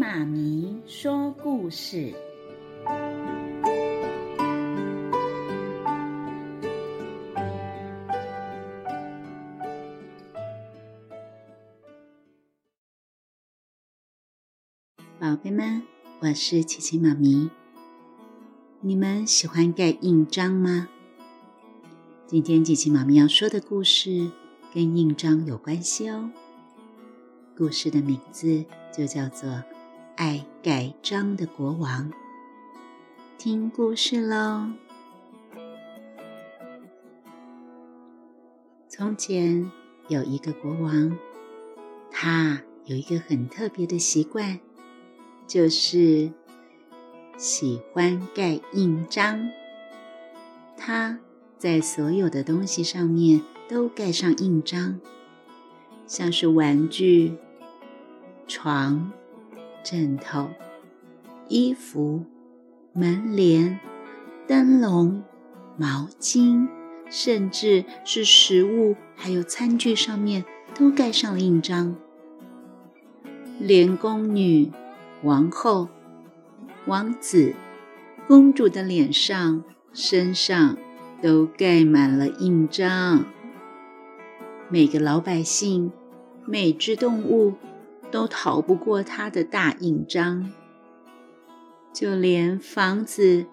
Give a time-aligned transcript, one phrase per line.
[0.00, 2.14] 妈咪说故事，
[15.18, 15.82] 宝贝们，
[16.20, 17.50] 我是琪琪妈咪。
[18.80, 20.88] 你们喜欢盖印章吗？
[22.26, 24.30] 今天琪琪妈咪要说的故事
[24.72, 26.30] 跟印章有关系哦。
[27.54, 29.50] 故事的名字就叫做
[30.20, 32.10] 《爱盖章的国王》。
[33.38, 34.70] 听故事喽！
[38.86, 39.72] 从前
[40.08, 41.16] 有一个国王，
[42.10, 44.60] 他有一个很特别的习惯，
[45.46, 46.30] 就是
[47.38, 49.48] 喜欢盖印章。
[50.76, 51.18] 他
[51.56, 53.40] 在所有的东西上面
[53.70, 55.00] 都盖上印章，
[56.06, 57.38] 像是玩具。
[58.46, 59.12] 床、
[59.82, 60.48] 枕头、
[61.48, 62.24] 衣服、
[62.92, 63.80] 门帘、
[64.46, 65.22] 灯笼、
[65.76, 66.68] 毛巾，
[67.08, 71.96] 甚至是食物，还有餐具上面都盖上了印章。
[73.58, 74.70] 连宫女、
[75.22, 75.88] 王后、
[76.86, 77.54] 王子、
[78.26, 80.76] 公主的脸上、身上
[81.22, 83.24] 都盖满了印章。
[84.68, 85.90] 每个老百姓、
[86.46, 87.54] 每只动物。
[88.10, 90.52] 都逃不过他的大印章，
[91.92, 93.46] 就连房子、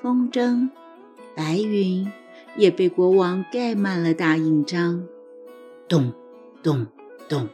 [0.00, 0.68] 风筝、
[1.34, 2.12] 白云
[2.56, 5.06] 也被国王盖满了大印章。
[5.88, 6.12] 咚
[6.62, 6.86] 咚
[7.28, 7.48] 咚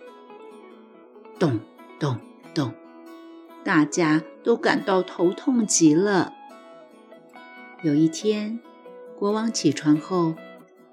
[1.38, 1.60] 咚
[1.98, 2.18] 咚
[2.52, 2.72] 咚，
[3.62, 6.32] 大家都感到头痛极了。
[7.82, 8.58] 有一天，
[9.16, 10.34] 国王起床后，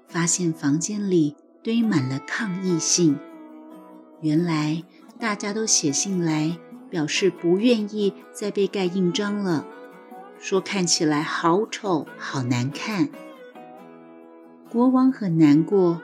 [0.06, 3.18] 发现房间里堆满了抗议信。
[4.20, 4.84] 原来。
[5.20, 6.56] 大家都写信来，
[6.88, 9.66] 表示不愿意再被盖印章了，
[10.38, 13.10] 说看起来好丑、好难看。
[14.70, 16.00] 国王很难过，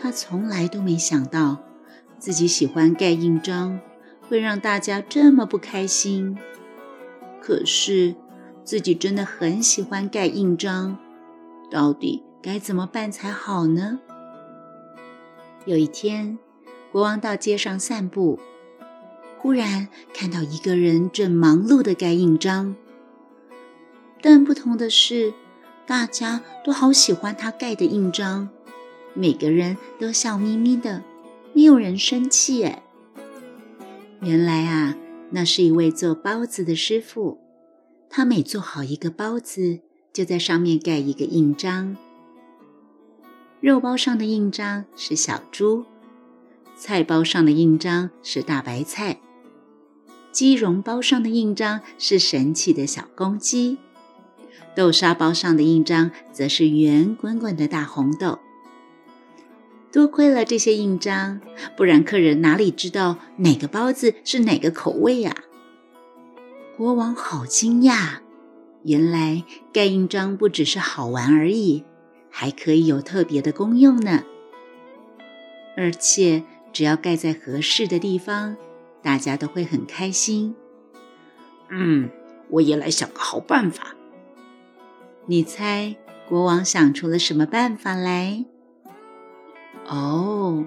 [0.00, 1.58] 他从来都没想到
[2.18, 3.78] 自己喜欢盖印章
[4.26, 6.38] 会让大家这么不开心。
[7.40, 8.16] 可是
[8.64, 10.96] 自己真的很喜欢盖印章，
[11.70, 14.00] 到底该怎么办才好呢？
[15.66, 16.38] 有一天，
[16.96, 18.38] 国王到街上散步，
[19.36, 22.74] 忽然看到一个人正忙碌地盖印章。
[24.22, 25.34] 但不同的是，
[25.86, 28.48] 大家都好喜欢他盖的印章，
[29.12, 31.02] 每个人都笑眯眯的，
[31.52, 32.64] 没有人生气。
[32.64, 32.82] 哎，
[34.22, 34.96] 原来啊，
[35.32, 37.38] 那是一位做包子的师傅，
[38.08, 39.80] 他每做好一个包子，
[40.14, 41.94] 就在上面盖一个印章。
[43.60, 45.84] 肉包上的印章是小猪。
[46.78, 49.18] 菜包上的印章是大白菜，
[50.30, 53.78] 鸡绒包上的印章是神奇的小公鸡，
[54.74, 58.40] 豆沙包上的印章则是圆滚滚的大红豆。
[59.90, 61.40] 多亏了这些印章，
[61.78, 65.34] 不然客人哪里知道哪个包子是哪个口味呀？
[66.76, 68.18] 国王好惊讶，
[68.84, 71.84] 原来盖印章不只是好玩而已，
[72.28, 74.24] 还可以有特别的功用呢，
[75.74, 76.44] 而且。
[76.76, 78.54] 只要盖在合适的地方，
[79.00, 80.54] 大家都会很开心。
[81.70, 82.10] 嗯，
[82.50, 83.94] 我也来想个好办法。
[85.24, 85.96] 你猜
[86.28, 88.44] 国王想出了什么办法来？
[89.86, 90.66] 哦，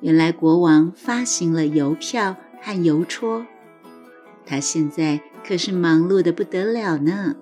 [0.00, 3.44] 原来国王发行了邮票和邮戳，
[4.46, 7.36] 他现在可是忙碌的不得了呢。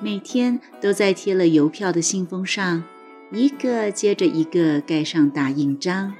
[0.00, 2.84] 每天都在贴了邮票的信封上，
[3.32, 6.14] 一个接着一个盖上大印章。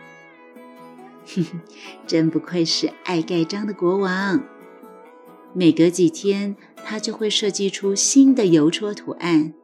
[1.27, 1.61] 哼哼，
[2.07, 4.43] 真不愧是爱盖章的国王。
[5.53, 9.55] 每隔几天，他就会设计出新的邮戳图案，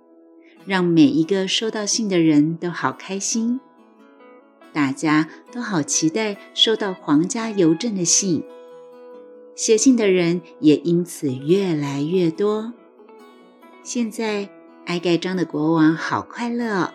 [0.66, 3.60] 让每一个收到信的人都好开心。
[4.72, 8.42] 大家都好期待收到皇家邮政的信，
[9.54, 12.72] 写信的人也因此越来越多。
[13.82, 14.48] 现在，
[14.86, 16.94] 爱盖章的国王好快乐，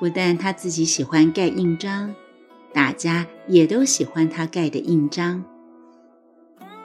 [0.00, 2.14] 不但他自己喜欢盖印章。
[2.74, 5.44] 大家也都喜欢他盖的印章，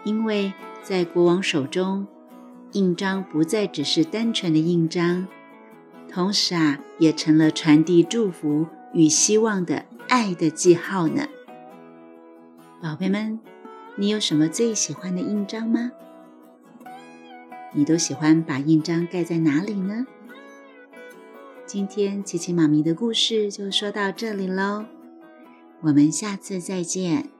[0.03, 0.53] 因为
[0.83, 2.05] 在国王手中，
[2.73, 5.27] 印章不再只是单纯的印章，
[6.07, 11.27] 同时啊，也成了传递祝福与希望的爱的记号呢。
[12.79, 13.39] 宝贝们，
[13.95, 15.91] 你有什么最喜欢的印章吗？
[17.73, 20.05] 你都喜欢把印章盖在哪里呢？
[21.65, 24.85] 今天琪琪妈咪的故事就说到这里喽。
[25.81, 27.38] 我们下次再见。